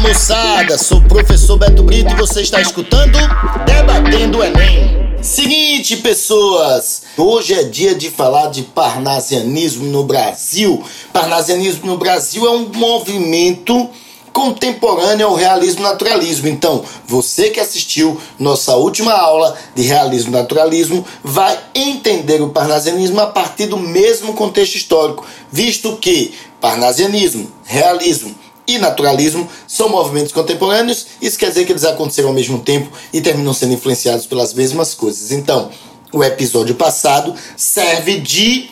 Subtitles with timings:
[0.00, 3.18] moçada, sou professor Beto Brito e você está escutando
[3.66, 5.18] Debatendo o Enem.
[5.22, 10.82] Seguinte, pessoas, hoje é dia de falar de parnasianismo no Brasil.
[11.12, 13.90] Parnasianismo no Brasil é um movimento
[14.32, 16.48] contemporâneo ao realismo naturalismo.
[16.48, 23.26] Então, você que assistiu nossa última aula de realismo naturalismo vai entender o parnasianismo a
[23.26, 28.34] partir do mesmo contexto histórico, visto que parnasianismo, realismo
[28.76, 33.20] e naturalismo são movimentos contemporâneos, isso quer dizer que eles aconteceram ao mesmo tempo e
[33.20, 35.30] terminam sendo influenciados pelas mesmas coisas.
[35.30, 35.70] Então,
[36.12, 38.70] o episódio passado serve de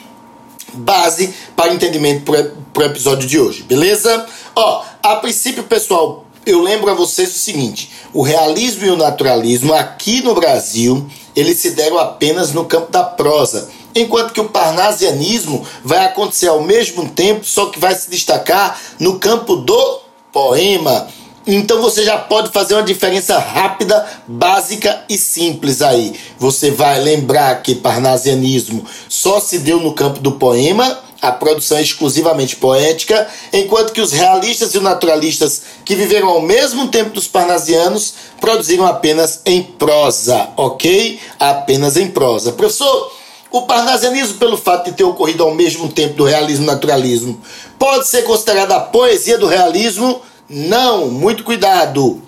[0.72, 2.30] base para o entendimento
[2.72, 4.26] para o episódio de hoje, beleza?
[4.54, 9.72] Ó, a princípio, pessoal, eu lembro a vocês o seguinte: o realismo e o naturalismo
[9.72, 15.66] aqui no Brasil, eles se deram apenas no campo da prosa enquanto que o parnasianismo
[15.84, 20.00] vai acontecer ao mesmo tempo, só que vai se destacar no campo do
[20.32, 21.08] poema.
[21.50, 26.14] Então você já pode fazer uma diferença rápida, básica e simples aí.
[26.38, 31.82] Você vai lembrar que parnasianismo só se deu no campo do poema, a produção é
[31.82, 37.26] exclusivamente poética, enquanto que os realistas e os naturalistas que viveram ao mesmo tempo dos
[37.26, 41.18] parnasianos produziram apenas em prosa, ok?
[41.40, 42.52] Apenas em prosa.
[42.52, 43.10] Professor,
[43.50, 47.40] o parnasianismo, pelo fato de ter ocorrido ao mesmo tempo do realismo e naturalismo,
[47.78, 50.20] pode ser considerada a poesia do realismo?
[50.48, 52.22] Não, muito cuidado.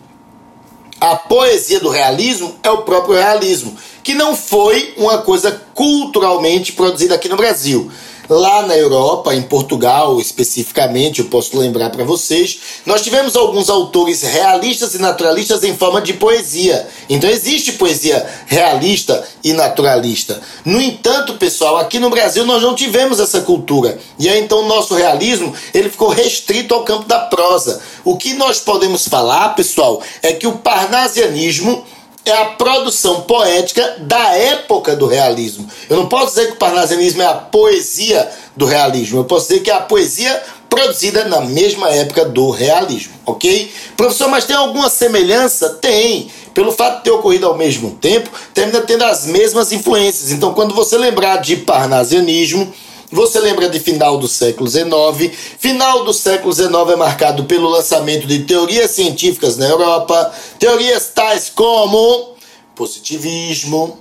[1.01, 7.15] A poesia do realismo é o próprio realismo, que não foi uma coisa culturalmente produzida
[7.15, 7.91] aqui no Brasil.
[8.31, 14.23] Lá na Europa, em Portugal especificamente, eu posso lembrar para vocês, nós tivemos alguns autores
[14.23, 16.87] realistas e naturalistas em forma de poesia.
[17.09, 20.41] Então existe poesia realista e naturalista.
[20.65, 23.99] No entanto, pessoal, aqui no Brasil nós não tivemos essa cultura.
[24.17, 27.83] E aí então o nosso realismo, ele ficou restrito ao campo da prosa.
[28.05, 31.85] O que nós podemos falar, pessoal, é que o parnasianismo
[32.31, 35.69] é a produção poética da época do realismo.
[35.89, 39.19] Eu não posso dizer que o parnasianismo é a poesia do realismo.
[39.21, 43.73] Eu posso dizer que é a poesia produzida na mesma época do realismo, ok?
[43.97, 45.71] Professor, mas tem alguma semelhança?
[45.81, 46.31] Tem.
[46.55, 50.31] Pelo fato de ter ocorrido ao mesmo tempo, termina tendo as mesmas influências.
[50.31, 52.73] Então, quando você lembrar de parnasianismo,
[53.11, 55.37] você lembra de final do século XIX?
[55.59, 61.51] Final do século XIX é marcado pelo lançamento de teorias científicas na Europa, teorias tais
[61.51, 62.35] como
[62.75, 63.99] positivismo,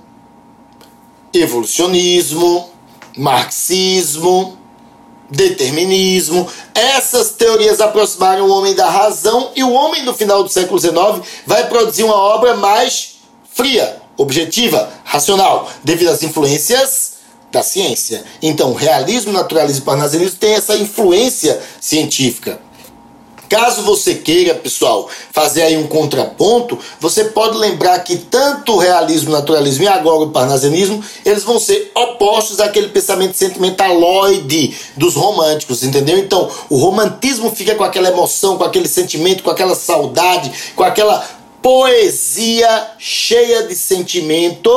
[1.34, 2.70] evolucionismo,
[3.16, 4.56] marxismo,
[5.28, 6.48] determinismo.
[6.72, 10.94] Essas teorias aproximaram o homem da razão e o homem no final do século XIX
[11.44, 13.16] vai produzir uma obra mais
[13.52, 17.09] fria, objetiva, racional, devido às influências
[17.50, 18.24] da ciência.
[18.42, 22.60] Então, realismo, naturalismo e parnasianismo têm essa influência científica.
[23.50, 29.32] Caso você queira, pessoal, fazer aí um contraponto, você pode lembrar que tanto o realismo,
[29.32, 36.16] naturalismo e agora o parnasianismo, eles vão ser opostos àquele pensamento sentimentaloide dos românticos, entendeu?
[36.16, 41.28] Então, o romantismo fica com aquela emoção, com aquele sentimento, com aquela saudade, com aquela
[41.60, 44.70] poesia cheia de sentimento,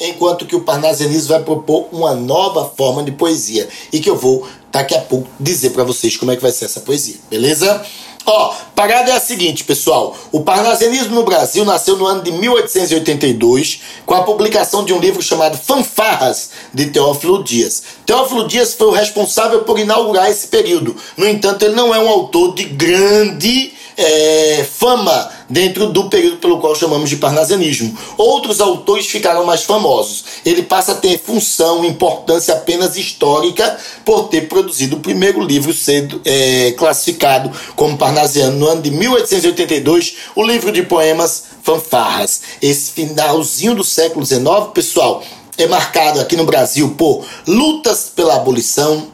[0.00, 4.46] enquanto que o parnasianismo vai propor uma nova forma de poesia e que eu vou
[4.70, 7.84] daqui a pouco dizer para vocês como é que vai ser essa poesia, beleza?
[8.26, 10.16] Ó, parada é a seguinte, pessoal.
[10.32, 15.20] O parnasianismo no Brasil nasceu no ano de 1882 com a publicação de um livro
[15.20, 17.82] chamado Fanfarras de Teófilo Dias.
[18.06, 20.96] Teófilo Dias foi o responsável por inaugurar esse período.
[21.18, 26.58] No entanto, ele não é um autor de grande é, fama dentro do período pelo
[26.58, 27.96] qual chamamos de parnasianismo.
[28.16, 30.24] Outros autores ficaram mais famosos.
[30.44, 36.20] Ele passa a ter função, importância apenas histórica por ter produzido o primeiro livro sendo
[36.24, 42.42] é, classificado como parnasiano no ano de 1882, o livro de poemas Fanfarras.
[42.60, 44.44] Esse finalzinho do século XIX,
[44.74, 45.22] pessoal,
[45.56, 49.08] é marcado aqui no Brasil por lutas pela abolição,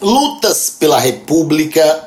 [0.00, 2.06] lutas pela república,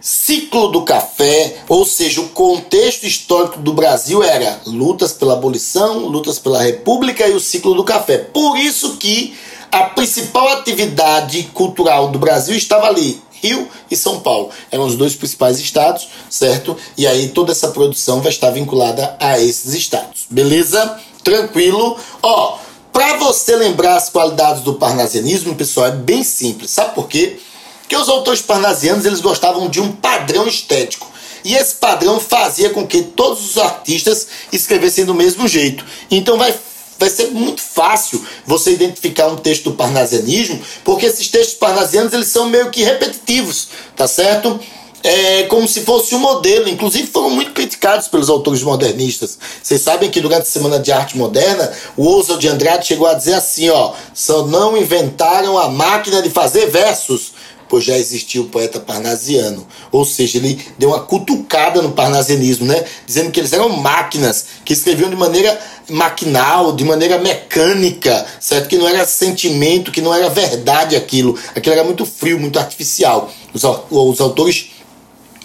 [0.00, 6.38] ciclo do café, ou seja, o contexto histórico do Brasil era lutas pela abolição, lutas
[6.38, 8.18] pela república e o ciclo do café.
[8.18, 9.34] Por isso que
[9.70, 14.50] a principal atividade cultural do Brasil estava ali, Rio e São Paulo.
[14.70, 16.76] Eram os dois principais estados, certo?
[16.96, 20.26] E aí toda essa produção vai estar vinculada a esses estados.
[20.30, 20.98] Beleza?
[21.22, 21.96] Tranquilo?
[22.22, 22.58] Ó,
[22.92, 26.70] para você lembrar as qualidades do parnasianismo, pessoal, é bem simples.
[26.70, 27.38] Sabe por quê?
[27.88, 31.10] Que os autores parnasianos eles gostavam de um padrão estético.
[31.44, 35.84] E esse padrão fazia com que todos os artistas escrevessem do mesmo jeito.
[36.10, 36.54] Então vai,
[36.98, 42.28] vai ser muito fácil você identificar um texto do parnasianismo, porque esses textos parnasianos eles
[42.28, 44.60] são meio que repetitivos, tá certo?
[45.02, 46.68] é, como se fosse um modelo.
[46.68, 49.38] Inclusive foram muito criticados pelos autores modernistas.
[49.62, 53.14] Vocês sabem que durante a Semana de Arte Moderna, o Oswald de Andrade chegou a
[53.14, 57.32] dizer assim, ó, só não inventaram a máquina de fazer versos,
[57.68, 59.66] pois já existia o poeta parnasiano.
[59.92, 62.84] Ou seja, ele deu uma cutucada no parnasianismo, né?
[63.06, 65.58] Dizendo que eles eram máquinas que escreviam de maneira
[65.90, 68.68] maquinal, de maneira mecânica, certo?
[68.68, 71.38] Que não era sentimento, que não era verdade aquilo.
[71.54, 73.30] Aquilo era muito frio, muito artificial.
[73.52, 74.70] Os, os autores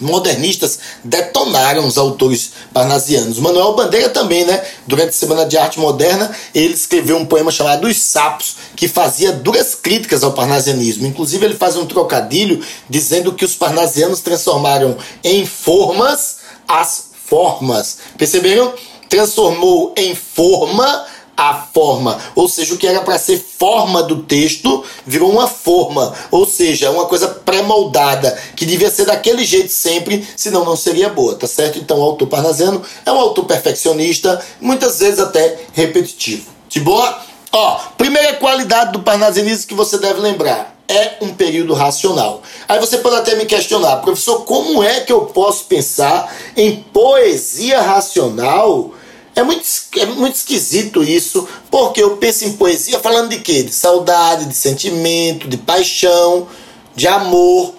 [0.00, 3.38] modernistas detonaram os autores parnasianos.
[3.38, 4.62] Manuel Bandeira também, né?
[4.86, 9.32] Durante a Semana de Arte Moderna, ele escreveu um poema chamado Os Sapos, que fazia
[9.32, 11.06] duras críticas ao parnasianismo.
[11.06, 17.98] Inclusive, ele faz um trocadilho dizendo que os parnasianos transformaram em formas as formas.
[18.16, 18.74] Perceberam?
[19.08, 21.06] Transformou em forma
[21.36, 26.14] a forma, ou seja, o que era para ser forma do texto virou uma forma,
[26.30, 31.34] ou seja, uma coisa pré-moldada, que devia ser daquele jeito sempre, senão não seria boa,
[31.34, 31.78] tá certo?
[31.78, 36.50] Então o autor parnasiano é um autor perfeccionista, muitas vezes até repetitivo.
[36.68, 37.20] De boa?
[37.52, 42.42] Ó, primeira qualidade do parnasianismo que você deve lembrar é um período racional.
[42.68, 47.80] Aí você pode até me questionar, professor, como é que eu posso pensar em poesia
[47.80, 48.92] racional?
[49.36, 49.64] É muito,
[49.98, 53.64] é muito esquisito isso, porque eu penso em poesia falando de quê?
[53.64, 56.46] De saudade, de sentimento, de paixão,
[56.94, 57.74] de amor.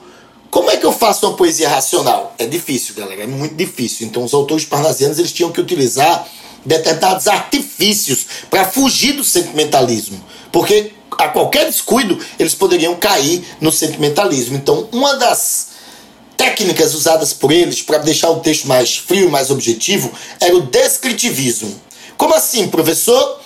[0.52, 2.36] Como é que eu faço uma poesia racional?
[2.38, 4.06] É difícil, galera, é muito difícil.
[4.06, 6.28] Então os autores parnasianos eles tinham que utilizar
[6.66, 14.58] determinados artifícios para fugir do sentimentalismo, porque a qualquer descuido eles poderiam cair no sentimentalismo.
[14.58, 15.75] Então, uma das
[16.46, 21.82] técnicas usadas por eles para deixar o texto mais frio, mais objetivo, era o descritivismo.
[22.18, 23.40] Como assim, professor?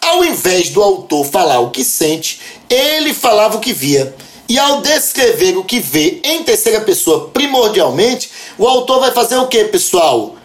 [0.00, 4.14] Ao invés do autor falar o que sente, ele falava o que via.
[4.48, 9.48] E ao descrever o que vê em terceira pessoa primordialmente, o autor vai fazer o
[9.48, 10.35] que, pessoal?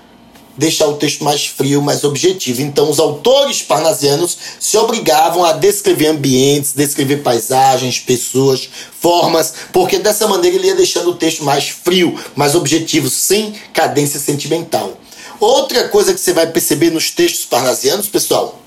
[0.62, 2.62] Deixar o texto mais frio, mais objetivo.
[2.62, 8.70] Então, os autores parnasianos se obrigavam a descrever ambientes, descrever paisagens, pessoas,
[9.00, 14.20] formas, porque dessa maneira ele ia deixando o texto mais frio, mais objetivo, sem cadência
[14.20, 14.96] sentimental.
[15.40, 18.61] Outra coisa que você vai perceber nos textos parnasianos, pessoal,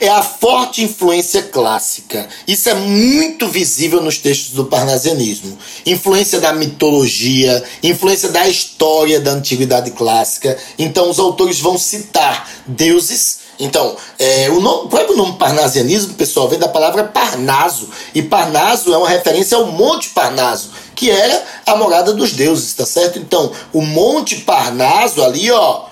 [0.00, 2.28] é a forte influência clássica.
[2.46, 5.58] Isso é muito visível nos textos do parnasianismo.
[5.84, 10.56] Influência da mitologia, influência da história da antiguidade clássica.
[10.78, 13.48] Então, os autores vão citar deuses.
[13.58, 17.88] Então, é, o, nome, o próprio nome parnasianismo, pessoal, vem da palavra Parnaso.
[18.14, 22.86] E Parnaso é uma referência ao Monte Parnaso, que era a morada dos deuses, tá
[22.86, 23.18] certo?
[23.18, 25.87] Então, o Monte Parnaso ali, ó,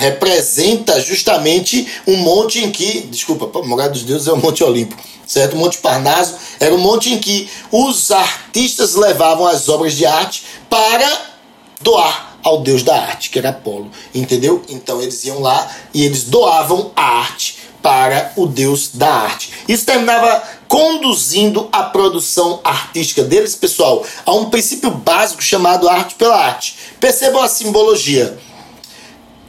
[0.00, 4.96] representa justamente um monte em que, desculpa, o morada dos deuses é o Monte Olimpo,
[5.26, 5.56] certo?
[5.56, 11.06] Monte Parnaso era um monte em que os artistas levavam as obras de arte para
[11.82, 14.62] doar ao deus da arte, que era Apolo, entendeu?
[14.70, 19.52] Então eles iam lá e eles doavam a arte para o deus da arte.
[19.68, 26.42] Isso terminava conduzindo a produção artística deles, pessoal, a um princípio básico chamado arte pela
[26.42, 26.76] arte.
[26.98, 28.38] Percebam a simbologia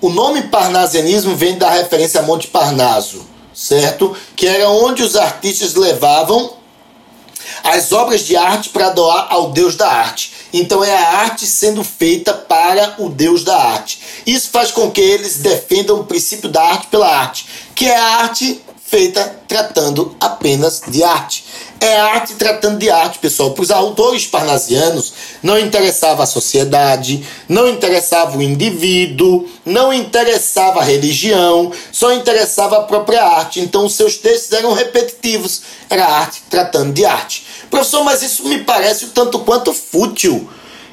[0.01, 4.15] o nome parnasianismo vem da referência a Monte Parnaso, certo?
[4.35, 6.53] Que era onde os artistas levavam
[7.63, 10.33] as obras de arte para doar ao Deus da arte.
[10.53, 13.99] Então é a arte sendo feita para o Deus da arte.
[14.25, 17.45] Isso faz com que eles defendam o princípio da arte pela arte,
[17.75, 18.61] que é a arte
[18.91, 21.45] feita tratando apenas de arte.
[21.79, 23.51] É arte tratando de arte, pessoal.
[23.51, 30.83] Para os autores parnasianos, não interessava a sociedade, não interessava o indivíduo, não interessava a
[30.83, 33.61] religião, só interessava a própria arte.
[33.61, 35.61] Então, os seus textos eram repetitivos.
[35.89, 37.45] Era arte tratando de arte.
[37.69, 40.49] Professor, mas isso me parece o tanto quanto fútil.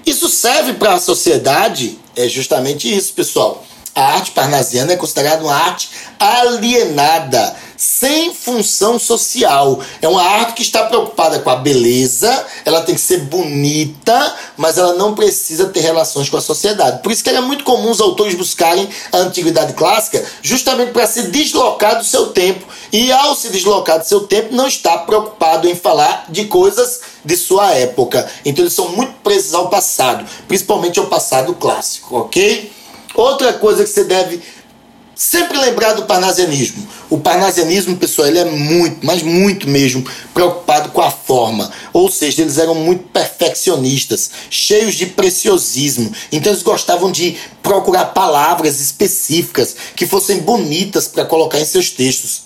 [0.07, 1.99] Isso serve para a sociedade?
[2.15, 3.65] É justamente isso, pessoal.
[3.99, 5.91] A arte parnasiana é considerada uma arte
[6.21, 9.81] alienada, sem função social.
[10.01, 14.79] É uma arte que está preocupada com a beleza, ela tem que ser bonita, mas
[14.79, 17.03] ela não precisa ter relações com a sociedade.
[17.03, 21.23] Por isso que era muito comum os autores buscarem a antiguidade clássica justamente para se
[21.23, 22.65] deslocar do seu tempo.
[22.93, 27.37] E ao se deslocar do seu tempo, não está preocupado em falar de coisas de
[27.37, 28.31] sua época.
[28.45, 32.78] Então eles são muito presos ao passado, principalmente ao passado clássico, ok?
[33.15, 34.41] Outra coisa que você deve
[35.19, 36.87] sempre lembrar do parnasianismo.
[37.11, 41.69] O parnasianismo, pessoal, ele é muito, mas muito mesmo, preocupado com a forma.
[41.93, 46.13] Ou seja, eles eram muito perfeccionistas, cheios de preciosismo.
[46.31, 52.43] Então eles gostavam de procurar palavras específicas que fossem bonitas para colocar em seus textos.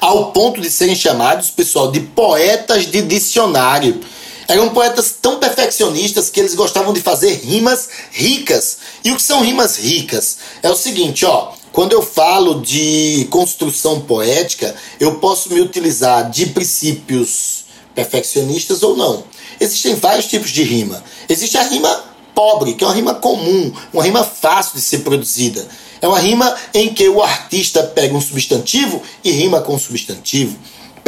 [0.00, 4.00] Ao ponto de serem chamados, pessoal, de poetas de dicionário.
[4.48, 8.78] Eram poetas tão perfeccionistas que eles gostavam de fazer rimas ricas.
[9.04, 10.38] E o que são rimas ricas?
[10.62, 11.52] É o seguinte, ó.
[11.70, 19.22] Quando eu falo de construção poética, eu posso me utilizar de princípios perfeccionistas ou não.
[19.60, 21.04] Existem vários tipos de rima.
[21.28, 25.68] Existe a rima pobre, que é uma rima comum, uma rima fácil de ser produzida.
[26.00, 30.56] É uma rima em que o artista pega um substantivo e rima com um substantivo.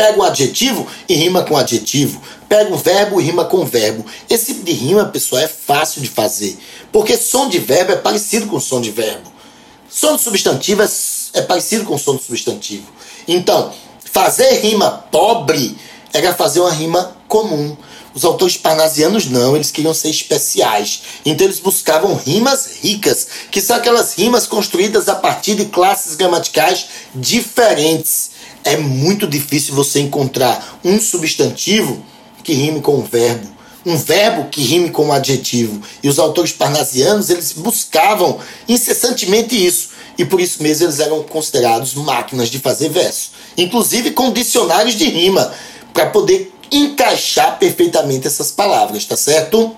[0.00, 2.22] Pega um adjetivo e rima com adjetivo.
[2.48, 4.02] Pega um verbo e rima com verbo.
[4.30, 6.58] Esse tipo de rima, pessoal, é fácil de fazer.
[6.90, 9.30] Porque som de verbo é parecido com som de verbo.
[9.90, 10.88] Som de substantivo é,
[11.34, 12.86] é parecido com som de substantivo.
[13.28, 13.74] Então,
[14.10, 15.76] fazer rima pobre
[16.14, 17.76] era fazer uma rima comum.
[18.14, 21.02] Os autores parnasianos não, eles queriam ser especiais.
[21.26, 26.86] Então eles buscavam rimas ricas, que são aquelas rimas construídas a partir de classes gramaticais
[27.14, 28.29] diferentes.
[28.64, 32.04] É muito difícil você encontrar um substantivo
[32.42, 33.48] que rime com um verbo,
[33.84, 35.80] um verbo que rime com um adjetivo.
[36.02, 38.38] E os autores parnasianos, eles buscavam
[38.68, 39.90] incessantemente isso.
[40.18, 43.30] E por isso mesmo eles eram considerados máquinas de fazer verso.
[43.56, 45.52] Inclusive com dicionários de rima,
[45.94, 49.74] para poder encaixar perfeitamente essas palavras, tá certo?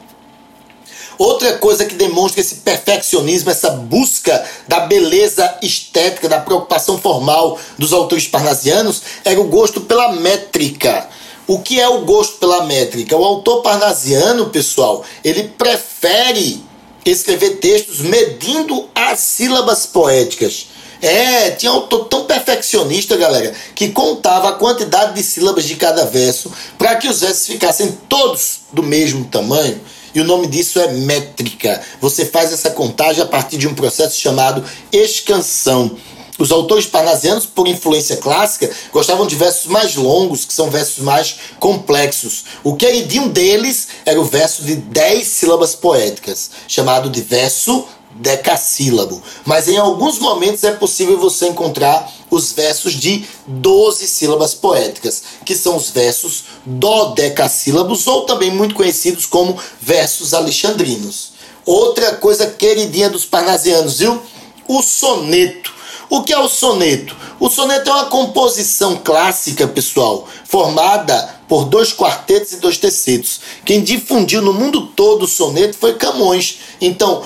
[1.19, 7.93] Outra coisa que demonstra esse perfeccionismo, essa busca da beleza estética, da preocupação formal dos
[7.93, 11.09] autores parnasianos, era o gosto pela métrica.
[11.47, 13.17] O que é o gosto pela métrica?
[13.17, 16.63] O autor parnasiano, pessoal, ele prefere
[17.05, 20.69] escrever textos medindo as sílabas poéticas.
[21.01, 26.05] É, tinha um autor tão perfeccionista, galera, que contava a quantidade de sílabas de cada
[26.05, 29.81] verso para que os versos ficassem todos do mesmo tamanho.
[30.15, 31.81] E o nome disso é métrica.
[32.01, 35.97] Você faz essa contagem a partir de um processo chamado escansão.
[36.39, 41.37] Os autores parnasianos, por influência clássica, gostavam de versos mais longos, que são versos mais
[41.61, 42.45] complexos.
[42.65, 49.23] O queridinho deles era o verso de 10 sílabas poéticas, chamado de verso decassílabo.
[49.45, 55.55] Mas em alguns momentos é possível você encontrar os versos de 12 sílabas poéticas, que
[55.55, 61.33] são os versos dodecassílabos ou também muito conhecidos como versos alexandrinos.
[61.67, 64.21] Outra coisa queridinha dos parnasianos, viu?
[64.67, 65.75] O soneto.
[66.09, 67.15] O que é o soneto?
[67.39, 73.41] O soneto é uma composição clássica, pessoal, formada por dois quartetos e dois tercetos.
[73.65, 76.61] Quem difundiu no mundo todo o soneto foi Camões.
[76.81, 77.23] Então,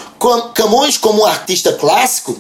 [0.54, 2.36] Camões, como um artista clássico,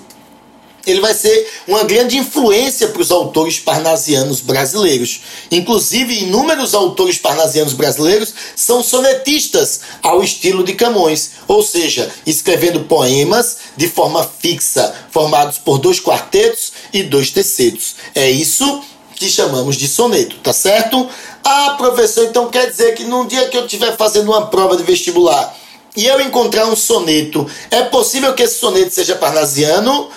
[0.86, 5.22] ele vai ser uma grande influência para os autores parnasianos brasileiros.
[5.50, 13.58] Inclusive, inúmeros autores parnasianos brasileiros são sonetistas ao estilo de Camões, ou seja, escrevendo poemas
[13.76, 17.96] de forma fixa, formados por dois quartetos e dois tercetos.
[18.14, 18.82] É isso
[19.16, 21.08] que chamamos de soneto, tá certo?
[21.42, 24.82] Ah, professor, então quer dizer que num dia que eu estiver fazendo uma prova de
[24.82, 25.56] vestibular
[25.96, 30.10] e eu encontrar um soneto, é possível que esse soneto seja parnasiano?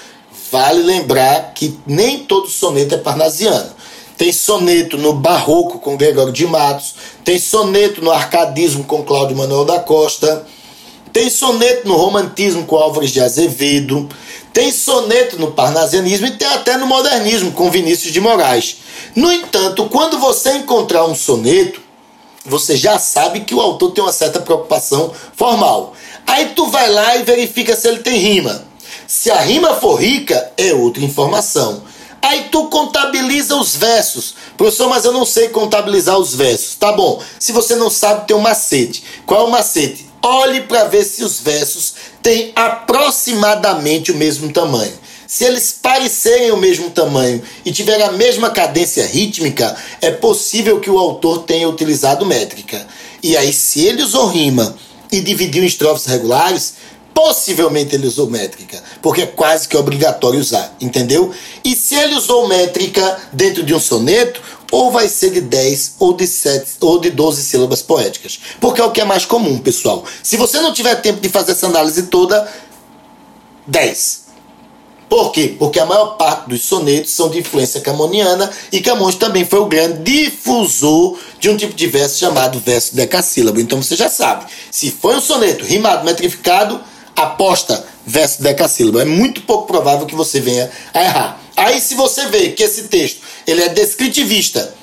[0.52, 3.72] Vale lembrar que nem todo soneto é parnasiano.
[4.18, 9.64] Tem soneto no barroco com Gregório de Matos, tem soneto no arcadismo com Cláudio Manuel
[9.64, 10.46] da Costa,
[11.14, 14.10] tem soneto no romantismo com Álvares de Azevedo,
[14.52, 18.78] tem soneto no parnasianismo e tem até no modernismo com Vinícius de Moraes.
[19.16, 21.82] No entanto, quando você encontrar um soneto,
[22.46, 25.94] você já sabe que o autor tem uma certa preocupação formal.
[26.28, 28.69] Aí tu vai lá e verifica se ele tem rima.
[29.10, 31.82] Se a rima for rica, é outra informação.
[32.22, 34.36] Aí tu contabiliza os versos.
[34.56, 36.76] Professor, mas eu não sei contabilizar os versos.
[36.76, 37.20] Tá bom.
[37.40, 39.04] Se você não sabe, tem um macete.
[39.26, 40.08] Qual é o macete?
[40.22, 44.94] Olhe para ver se os versos têm aproximadamente o mesmo tamanho.
[45.26, 50.90] Se eles parecerem o mesmo tamanho e tiverem a mesma cadência rítmica, é possível que
[50.90, 52.86] o autor tenha utilizado métrica.
[53.24, 54.76] E aí, se ele usou rima
[55.12, 56.76] e dividiu em estrofes regulares,
[57.20, 61.34] possivelmente ele usou métrica, porque é quase que obrigatório usar, entendeu?
[61.66, 66.14] E se ele usou métrica dentro de um soneto, ou vai ser de 10 ou
[66.14, 70.06] de 7 ou de 12 sílabas poéticas, porque é o que é mais comum, pessoal.
[70.24, 72.50] Se você não tiver tempo de fazer essa análise toda,
[73.68, 74.30] 10.
[75.10, 75.58] Por quê?
[75.60, 79.66] Porque a maior parte dos sonetos são de influência camoniana e Camões também foi o
[79.66, 83.60] grande difusor de um tipo de verso chamado verso decassílabo.
[83.60, 86.80] Então você já sabe, se foi um soneto rimado, metrificado,
[87.24, 89.00] aposta verso decassílabo.
[89.00, 91.42] É muito pouco provável que você venha a errar.
[91.56, 94.74] Aí se você vê que esse texto ele é descritivista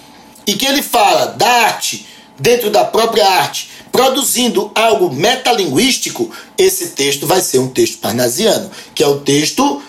[0.46, 2.06] e que ele fala da arte
[2.38, 9.02] dentro da própria arte, produzindo algo metalinguístico, esse texto vai ser um texto parnasiano, que
[9.02, 9.82] é o texto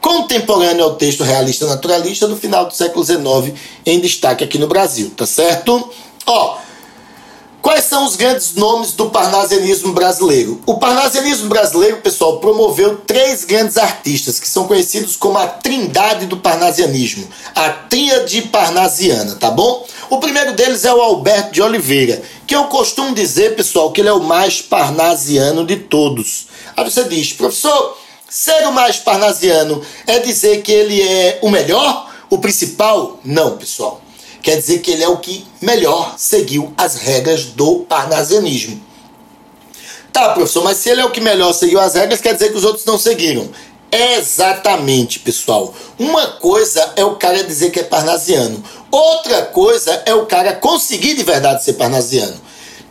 [0.00, 5.10] contemporâneo ao texto realista naturalista do final do século XIX, em destaque aqui no Brasil,
[5.16, 5.90] tá certo?
[6.26, 6.58] Ó,
[7.64, 10.60] Quais são os grandes nomes do parnasianismo brasileiro?
[10.66, 16.36] O parnasianismo brasileiro, pessoal, promoveu três grandes artistas que são conhecidos como a trindade do
[16.36, 19.86] parnasianismo, a tríade parnasiana, tá bom?
[20.10, 24.10] O primeiro deles é o Alberto de Oliveira, que eu costumo dizer, pessoal, que ele
[24.10, 26.48] é o mais parnasiano de todos.
[26.76, 27.96] Aí você diz, professor,
[28.28, 33.18] ser o mais parnasiano é dizer que ele é o melhor, o principal?
[33.24, 34.03] Não, pessoal
[34.44, 38.78] quer dizer que ele é o que melhor seguiu as regras do parnasianismo.
[40.12, 42.58] Tá, professor, mas se ele é o que melhor seguiu as regras, quer dizer que
[42.58, 43.48] os outros não seguiram.
[43.90, 45.74] Exatamente, pessoal.
[45.98, 51.14] Uma coisa é o cara dizer que é parnasiano, outra coisa é o cara conseguir
[51.14, 52.38] de verdade ser parnasiano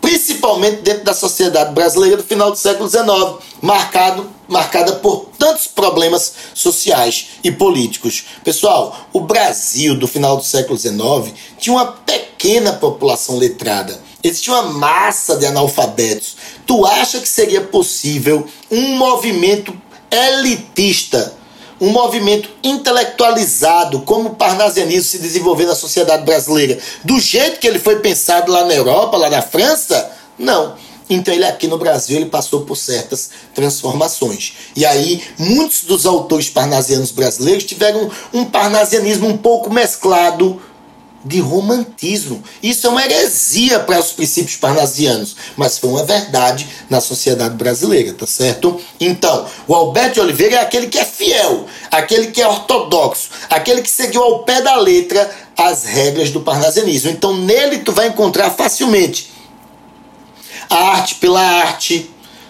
[0.04, 6.34] principalmente dentro da sociedade brasileira do final do século XIX, marcado, marcada por tantos problemas
[6.54, 8.26] sociais e políticos.
[8.44, 13.98] Pessoal, o Brasil do final do século XIX tinha uma pequena população letrada.
[14.22, 16.36] Existia uma massa de analfabetos.
[16.68, 19.74] Tu acha que seria possível um movimento
[20.12, 21.34] elitista
[21.80, 27.80] um movimento intelectualizado como o parnasianismo se desenvolver na sociedade brasileira do jeito que ele
[27.80, 30.12] foi pensado lá na Europa, lá na França?
[30.38, 30.76] Não.
[31.10, 34.54] Então ele aqui no Brasil ele passou por certas transformações.
[34.76, 40.62] E aí muitos dos autores parnasianos brasileiros tiveram um parnasianismo um pouco mesclado
[41.24, 42.44] de romantismo.
[42.62, 48.14] Isso é uma heresia para os princípios parnasianos, mas foi uma verdade na sociedade brasileira,
[48.14, 48.80] tá certo?
[49.00, 53.82] Então, o Alberto de Oliveira é aquele que é fiel, aquele que é ortodoxo, aquele
[53.82, 57.12] que seguiu ao pé da letra as regras do parnasianismo.
[57.12, 59.32] Então, nele tu vai encontrar facilmente
[60.70, 62.10] a arte pela arte,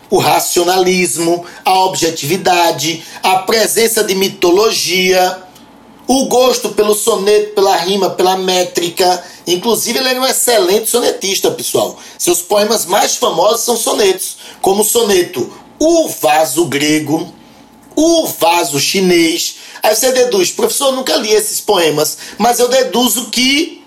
[0.10, 5.43] o racionalismo, a objetividade, a presença de mitologia,
[6.08, 9.24] o gosto pelo soneto, pela rima, pela métrica.
[9.48, 11.98] Inclusive, ele é um excelente sonetista, pessoal.
[12.18, 17.32] Seus poemas mais famosos são sonetos, como o soneto O Vaso Grego,
[17.96, 19.56] O Vaso Chinês.
[19.82, 23.84] Aí você deduz, professor, eu nunca li esses poemas, mas eu deduzo que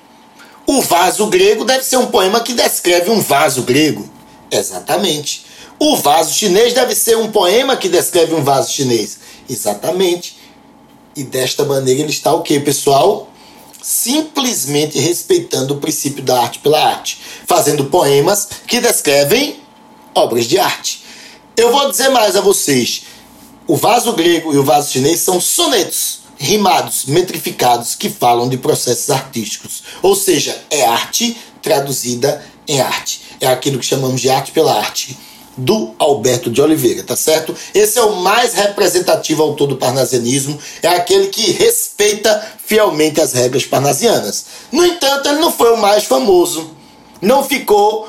[0.66, 4.08] o vaso grego deve ser um poema que descreve um vaso grego.
[4.50, 5.46] Exatamente.
[5.78, 9.18] O vaso chinês deve ser um poema que descreve um vaso chinês.
[9.48, 10.35] Exatamente.
[11.16, 13.28] E desta maneira ele está o que, pessoal?
[13.82, 19.58] Simplesmente respeitando o princípio da arte pela arte, fazendo poemas que descrevem
[20.14, 21.02] obras de arte.
[21.56, 23.04] Eu vou dizer mais a vocês:
[23.66, 29.08] o vaso grego e o vaso chinês são sonetos rimados, metrificados, que falam de processos
[29.08, 29.82] artísticos.
[30.02, 33.22] Ou seja, é arte traduzida em arte.
[33.40, 35.16] É aquilo que chamamos de arte pela arte
[35.56, 37.54] do Alberto de Oliveira, tá certo?
[37.74, 43.64] Esse é o mais representativo autor do parnasianismo, é aquele que respeita fielmente as regras
[43.64, 44.46] parnasianas.
[44.70, 46.70] No entanto, ele não foi o mais famoso,
[47.20, 48.08] não ficou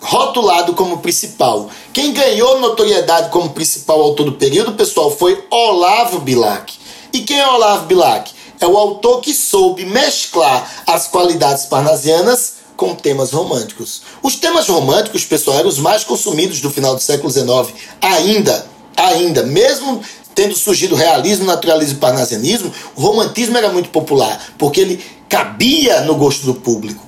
[0.00, 1.68] rotulado como principal.
[1.92, 6.74] Quem ganhou notoriedade como principal autor do período, pessoal, foi Olavo Bilac.
[7.12, 8.32] E quem é Olavo Bilac?
[8.60, 14.02] É o autor que soube mesclar as qualidades parnasianas com temas românticos.
[14.22, 17.74] Os temas românticos, pessoal, eram os mais consumidos do final do século XIX.
[18.00, 18.64] Ainda,
[18.96, 20.00] ainda, mesmo
[20.32, 26.14] tendo surgido realismo, naturalismo e parnasianismo, o romantismo era muito popular, porque ele cabia no
[26.14, 27.04] gosto do público.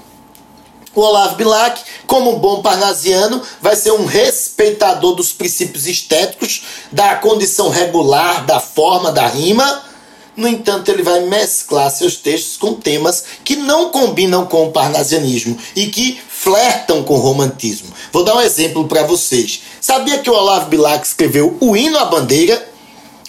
[0.93, 7.69] O Olavo Bilac, como bom parnasiano, vai ser um respeitador dos princípios estéticos, da condição
[7.69, 9.85] regular, da forma, da rima,
[10.41, 15.57] no entanto, ele vai mesclar seus textos com temas que não combinam com o parnasianismo
[15.77, 17.93] e que flertam com o romantismo.
[18.11, 19.61] Vou dar um exemplo para vocês.
[19.83, 22.69] Sabia que o Olavo Bilac escreveu o hino à bandeira?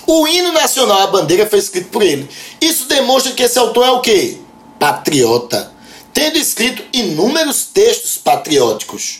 [0.08, 2.30] O hino nacional à bandeira foi escrito por ele.
[2.62, 4.38] Isso demonstra que esse autor é o quê?
[4.80, 5.69] Patriota.
[6.13, 9.19] Tendo escrito inúmeros textos patrióticos.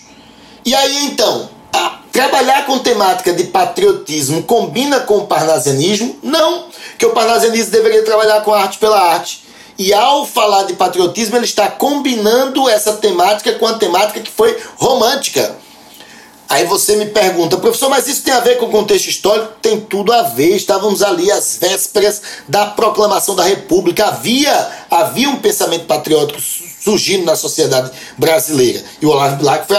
[0.64, 1.50] E aí então,
[2.12, 6.18] Trabalhar com temática de patriotismo combina com o parnasianismo?
[6.22, 6.66] Não,
[7.02, 9.44] que o parnasianismo deveria trabalhar com arte pela arte.
[9.76, 14.56] E ao falar de patriotismo, ele está combinando essa temática com a temática que foi
[14.78, 15.56] romântica.
[16.48, 19.52] Aí você me pergunta, professor, mas isso tem a ver com o contexto histórico?
[19.60, 20.56] Tem tudo a ver.
[20.56, 24.06] Estávamos ali às vésperas da proclamação da República.
[24.06, 28.84] Havia, havia um pensamento patriótico surgindo na sociedade brasileira.
[29.02, 29.78] E o Olavo Bilac foi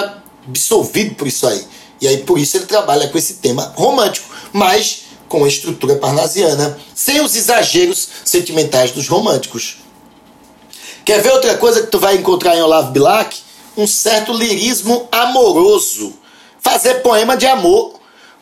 [0.49, 1.65] absolvido por isso aí.
[2.01, 6.79] E aí por isso ele trabalha com esse tema romântico, mas com a estrutura parnasiana,
[6.95, 9.79] sem os exageros sentimentais dos românticos.
[11.07, 13.41] Quer ver outra coisa que tu vai encontrar em Olavo Bilac?
[13.75, 16.13] Um certo lirismo amoroso.
[16.61, 17.95] Fazer poema de amor.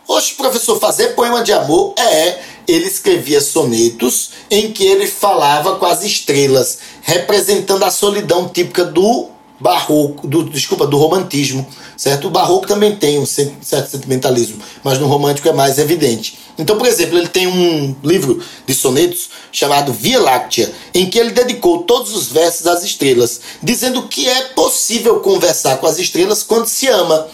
[0.08, 2.40] Oxe, professor, fazer poema de amor é.
[2.66, 9.28] Ele escrevia sonetos em que ele falava com as estrelas, representando a solidão típica do
[9.60, 12.28] barroco, do, desculpa, do romantismo, certo?
[12.28, 16.38] O barroco também tem um certo sentimentalismo, mas no romântico é mais evidente.
[16.58, 21.30] Então, por exemplo, ele tem um livro de sonetos chamado Via Láctea, em que ele
[21.30, 26.66] dedicou todos os versos às estrelas, dizendo que é possível conversar com as estrelas quando
[26.66, 27.28] se ama.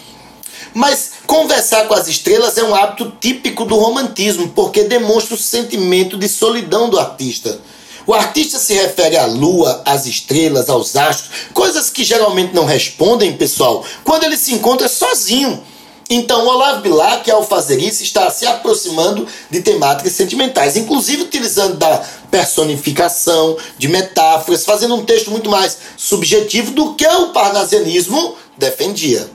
[0.73, 6.17] Mas conversar com as estrelas é um hábito típico do romantismo, porque demonstra o sentimento
[6.17, 7.59] de solidão do artista.
[8.07, 13.35] O artista se refere à lua, às estrelas, aos astros, coisas que geralmente não respondem,
[13.35, 15.61] pessoal, quando ele se encontra sozinho.
[16.09, 22.01] Então, Olavo Bilac, ao fazer isso, está se aproximando de temáticas sentimentais, inclusive utilizando da
[22.31, 29.29] personificação, de metáforas, fazendo um texto muito mais subjetivo do que o parnasianismo defendia.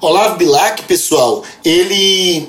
[0.00, 2.48] Olavo Bilac, pessoal, ele,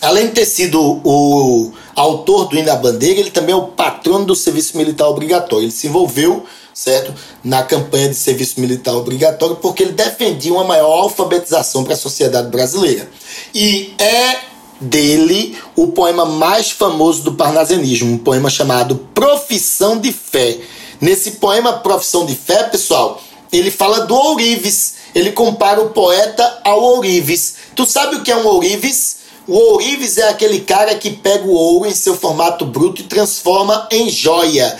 [0.00, 4.24] além de ter sido o autor do hino da bandeira, ele também é o patrono
[4.24, 5.64] do serviço militar obrigatório.
[5.64, 10.92] Ele se envolveu, certo, na campanha de serviço militar obrigatório porque ele defendia uma maior
[10.92, 13.08] alfabetização para a sociedade brasileira.
[13.54, 14.38] E é
[14.80, 20.58] dele o poema mais famoso do parnasianismo, um poema chamado Profissão de Fé.
[21.00, 23.20] Nesse poema Profissão de Fé, pessoal,
[23.52, 24.94] ele fala do ourives.
[25.14, 27.54] Ele compara o poeta ao ourives.
[27.74, 29.17] Tu sabe o que é um ourives?
[29.48, 33.88] O ourives é aquele cara que pega o ouro em seu formato bruto e transforma
[33.90, 34.78] em joia.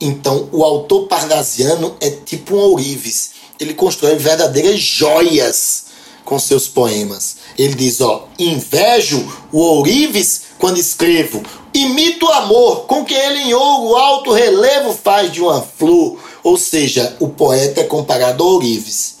[0.00, 3.32] Então, o autor parnasiano é tipo um ourives.
[3.60, 5.84] Ele constrói verdadeiras joias
[6.24, 7.36] com seus poemas.
[7.58, 11.42] Ele diz, ó, invejo o ourives quando escrevo,
[11.74, 16.18] imito o amor com que ele em ouro alto relevo faz de uma flor.
[16.42, 19.15] Ou seja, o poeta é comparado ao ourives.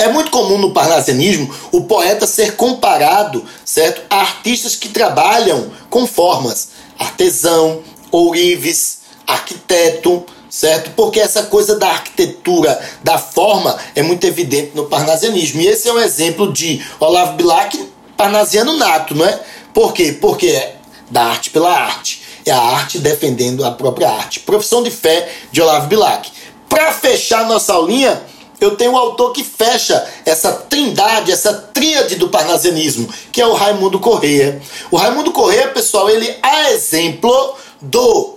[0.00, 6.06] É muito comum no parnasianismo o poeta ser comparado, certo, a artistas que trabalham com
[6.06, 10.92] formas, artesão, ourives, arquiteto, certo?
[10.96, 15.60] Porque essa coisa da arquitetura, da forma, é muito evidente no parnasianismo.
[15.60, 17.78] E esse é um exemplo de Olavo Bilac,
[18.16, 19.38] parnasiano nato, não é?
[19.74, 20.16] Por quê?
[20.18, 20.76] Porque é
[21.10, 22.22] da arte pela arte.
[22.46, 24.40] É a arte defendendo a própria arte.
[24.40, 26.32] Profissão de fé de Olavo Bilac.
[26.70, 28.22] Para fechar nossa aulinha,
[28.60, 33.54] eu tenho um autor que fecha essa trindade, essa tríade do parnasianismo, que é o
[33.54, 34.60] Raimundo Corrêa.
[34.90, 38.36] O Raimundo Corrêa, pessoal, ele é exemplo do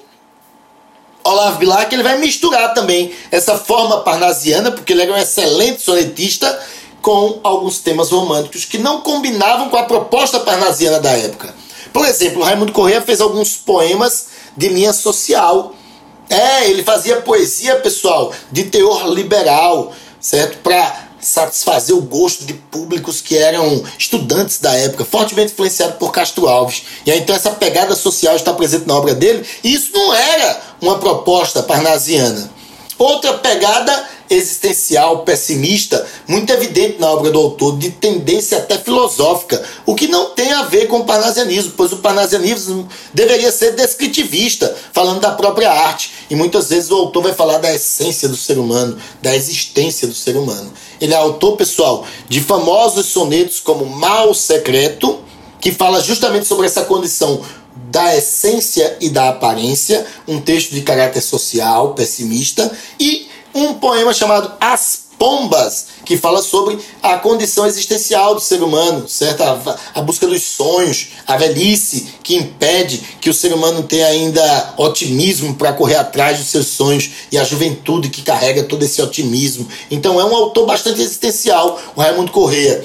[1.24, 6.60] Olavo Bilac, ele vai misturar também essa forma parnasiana, porque ele era um excelente sonetista,
[7.02, 11.54] com alguns temas românticos que não combinavam com a proposta parnasiana da época.
[11.92, 15.76] Por exemplo, o Raimundo Corrêa fez alguns poemas de linha social.
[16.30, 20.60] É, ele fazia poesia, pessoal, de teor liberal, certo?
[20.64, 26.48] Para satisfazer o gosto de públicos que eram estudantes da época, fortemente influenciado por Castro
[26.48, 26.84] Alves.
[27.06, 30.62] E aí, então essa pegada social está presente na obra dele, e isso não era
[30.82, 32.50] uma proposta parnasiana.
[32.98, 39.96] Outra pegada existencial, pessimista, muito evidente na obra do autor, de tendência até filosófica, o
[39.96, 45.20] que não tem a ver com o parnasianismo, pois o parnasianismo deveria ser descritivista, falando
[45.20, 48.98] da própria arte, e muitas vezes o autor vai falar da essência do ser humano,
[49.22, 50.72] da existência do ser humano.
[51.00, 55.20] Ele é autor, pessoal, de famosos sonetos como Mal Secreto,
[55.60, 57.42] que fala justamente sobre essa condição
[57.90, 64.54] da essência e da aparência, um texto de caráter social, pessimista, e um poema chamado
[64.60, 69.42] As Pombas, que fala sobre a condição existencial do ser humano, certo?
[69.42, 74.74] A, a, busca dos sonhos, a velhice que impede que o ser humano tenha ainda
[74.76, 79.68] otimismo para correr atrás dos seus sonhos e a juventude que carrega todo esse otimismo.
[79.90, 82.84] Então é um autor bastante existencial, o Raimundo Corrêa,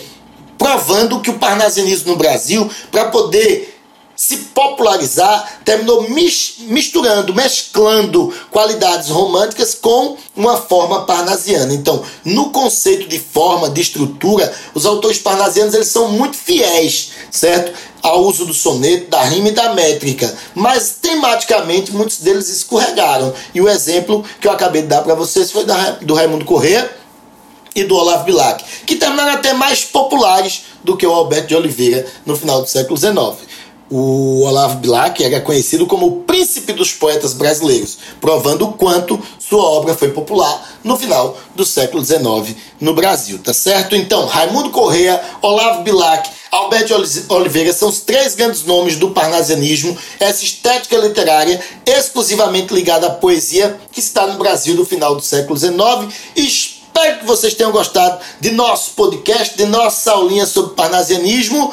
[0.56, 3.77] provando que o parnasianismo no Brasil, para poder
[4.18, 11.72] se popularizar, terminou misturando, mesclando qualidades românticas com uma forma parnasiana.
[11.72, 17.72] Então, no conceito de forma, de estrutura, os autores parnasianos eles são muito fiéis, certo?
[18.02, 20.36] Ao uso do soneto, da rima e da métrica.
[20.52, 23.32] Mas tematicamente muitos deles escorregaram.
[23.54, 25.64] E o exemplo que eu acabei de dar para vocês foi
[26.02, 26.90] do Raimundo Corrêa
[27.72, 32.04] e do Olavo Bilac, que terminaram até mais populares do que o Alberto de Oliveira
[32.26, 33.46] no final do século XIX
[33.90, 39.62] o Olavo Bilac era conhecido como o príncipe dos poetas brasileiros, provando o quanto sua
[39.62, 43.96] obra foi popular no final do século XIX no Brasil, tá certo?
[43.96, 46.94] Então, Raimundo Correa, Olavo Bilac, Alberto
[47.28, 53.78] Oliveira são os três grandes nomes do parnasianismo, essa estética literária exclusivamente ligada à poesia
[53.92, 56.14] que está no Brasil do final do século XIX.
[56.34, 61.72] Espero que vocês tenham gostado de nosso podcast, de nossa aulinha sobre parnasianismo.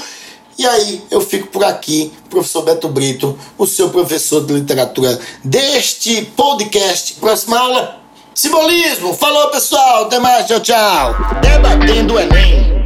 [0.58, 6.24] E aí eu fico por aqui, professor Beto Brito, o seu professor de literatura deste
[6.36, 7.16] podcast.
[7.16, 11.16] Próxima aula Simbolismo, falou pessoal, até mais, tchau, tchau.
[11.42, 12.85] Debatendo o Enem.